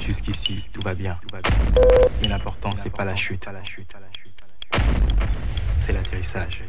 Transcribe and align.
Jusqu'ici, 0.00 0.56
tout 0.72 0.80
va 0.82 0.94
bien. 0.94 1.16
Mais 2.22 2.28
l'important, 2.28 2.70
c'est 2.76 2.94
pas 2.94 3.04
la 3.04 3.16
chute. 3.16 3.46
C'est 5.78 5.92
l'atterrissage. 5.92 6.62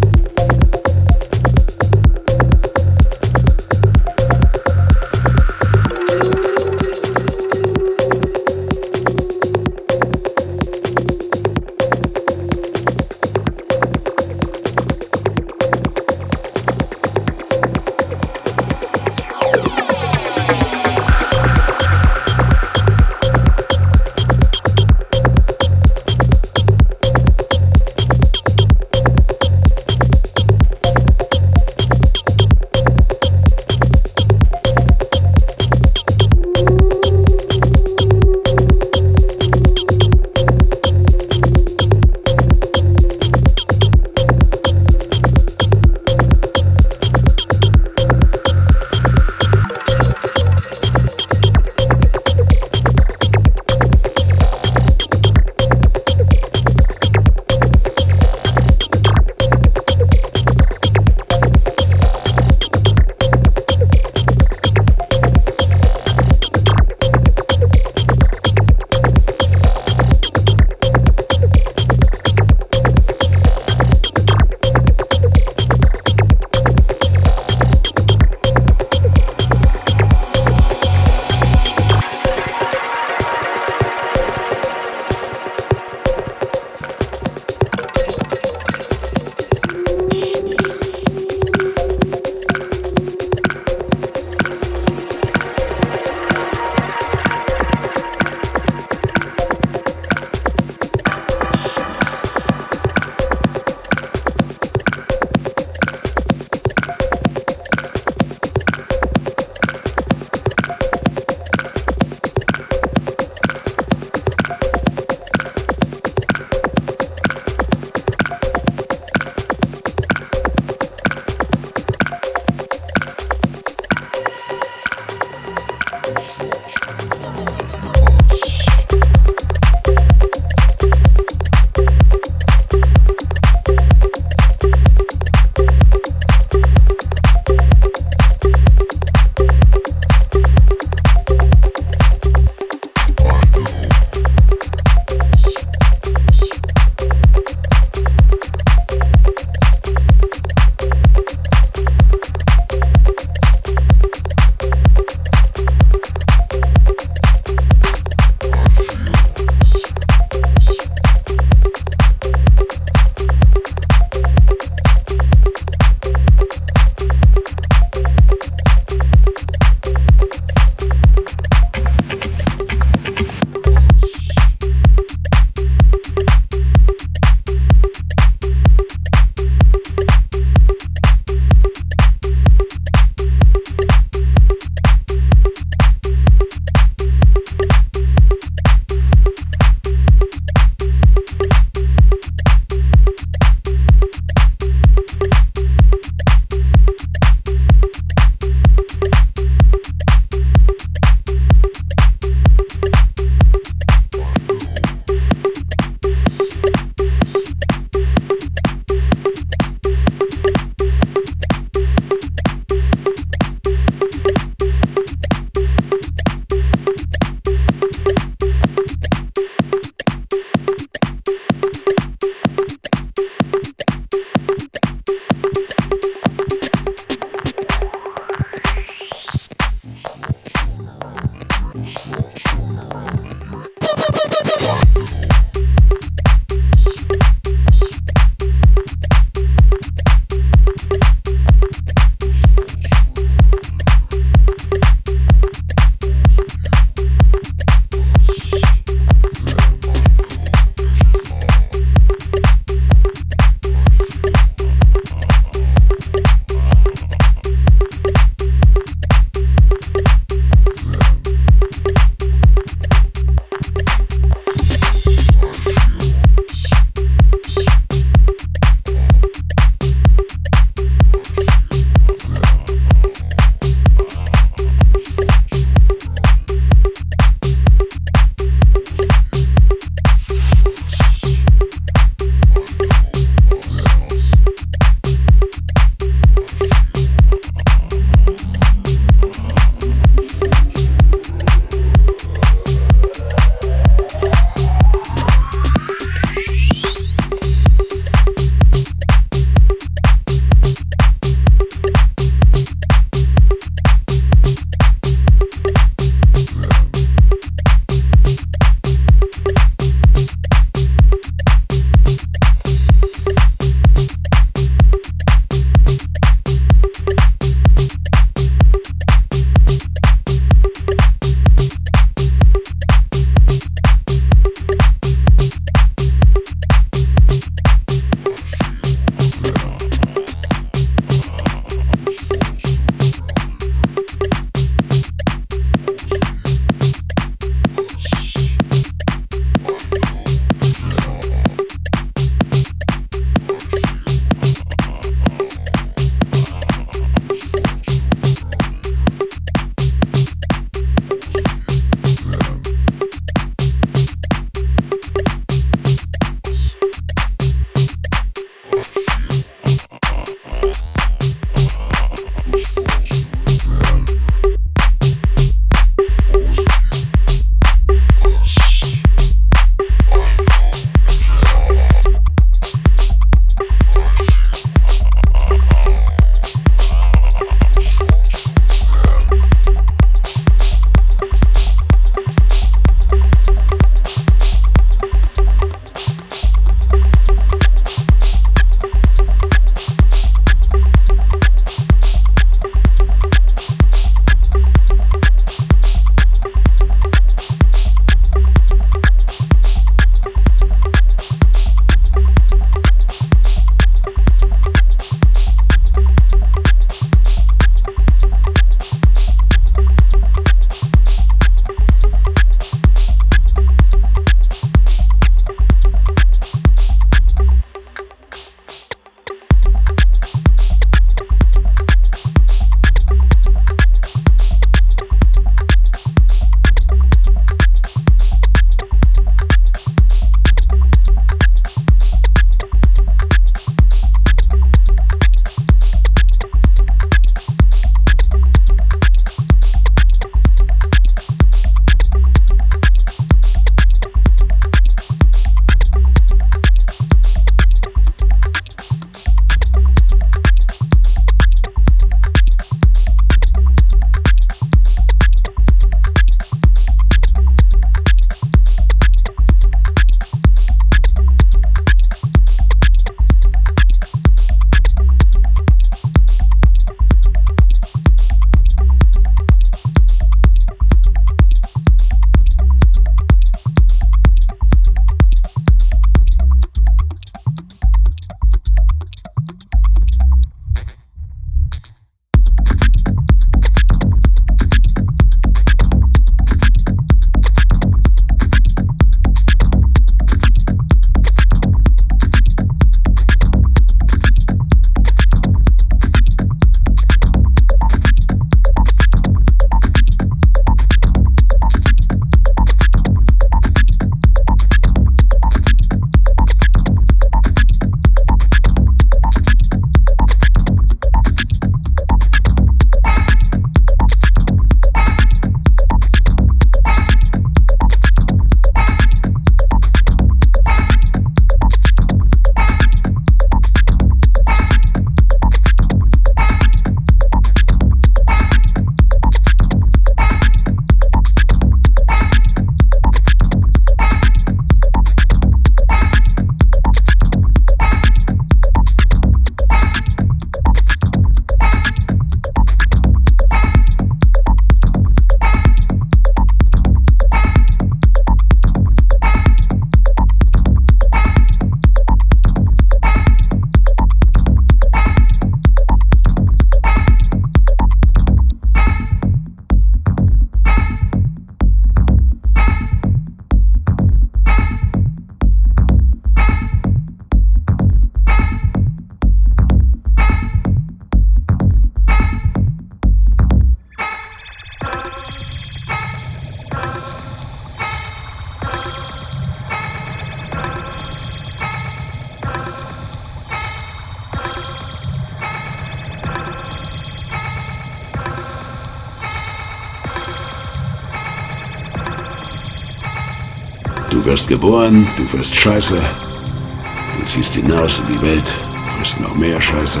Wirst 594.40 594.48
geboren, 594.48 595.06
du 595.18 595.24
frisst 595.24 595.54
Scheiße. 595.54 595.96
Du 595.96 597.24
ziehst 597.26 597.54
hinaus 597.54 598.00
in 598.00 598.14
die 598.14 598.22
Welt, 598.22 598.54
frisst 598.96 599.20
noch 599.20 599.34
mehr 599.34 599.60
Scheiße. 599.60 600.00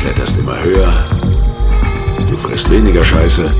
Kletterst 0.00 0.36
immer 0.38 0.62
höher. 0.62 0.92
Du 2.28 2.36
frisst 2.36 2.70
weniger 2.70 3.02
Scheiße, 3.02 3.54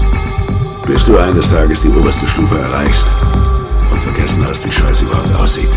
bis 0.86 1.05
du 1.07 1.16
eines 1.16 1.49
Tages 1.49 1.80
die 1.80 1.88
oberste 1.88 2.26
Stufe 2.26 2.59
erreichst 2.59 3.07
und 3.90 4.03
vergessen 4.03 4.47
hast, 4.47 4.66
wie 4.66 4.72
Scheiße 4.72 5.07
überhaupt 5.07 5.34
aussieht. 5.34 5.70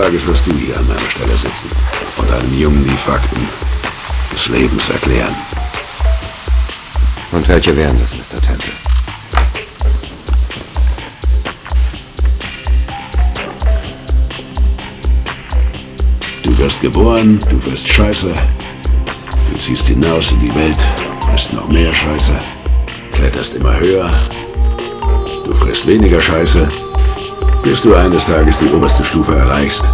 Tages 0.00 0.26
wirst 0.26 0.46
du 0.46 0.52
hier 0.54 0.74
an 0.78 0.88
meiner 0.88 1.10
Stelle 1.10 1.36
sitzen 1.36 1.68
und 2.16 2.32
einem 2.32 2.58
Jungen 2.58 2.82
die 2.84 2.96
Fakten 2.96 3.46
des 4.32 4.48
Lebens 4.48 4.88
erklären. 4.88 5.34
Und 7.32 7.46
welche 7.46 7.76
wären 7.76 7.94
das, 8.00 8.14
Mr. 8.14 8.40
Temple? 8.40 8.72
Du 16.44 16.56
wirst 16.56 16.80
geboren, 16.80 17.38
du 17.50 17.70
wirst 17.70 17.86
Scheiße. 17.86 18.32
Du 19.52 19.58
ziehst 19.58 19.88
hinaus 19.88 20.32
in 20.32 20.40
die 20.40 20.54
Welt, 20.54 20.78
frisst 21.26 21.52
noch 21.52 21.68
mehr 21.68 21.92
Scheiße, 21.92 22.40
kletterst 23.12 23.54
immer 23.54 23.78
höher. 23.78 24.10
Du 25.44 25.52
frisst 25.52 25.86
weniger 25.86 26.22
Scheiße, 26.22 26.66
bis 27.62 27.80
du 27.82 27.94
eines 27.94 28.26
Tages 28.26 28.58
die 28.58 28.72
oberste 28.72 29.04
Stufe 29.04 29.34
erreichst 29.36 29.92